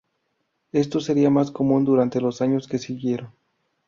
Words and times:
Esto 0.71 0.99
sería 0.99 1.29
más 1.29 1.51
común 1.51 1.85
durante 1.85 2.21
los 2.21 2.41
años 2.41 2.67
que 2.67 2.79
siguieron. 2.79 3.31